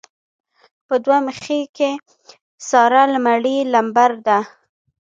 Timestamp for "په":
0.87-0.95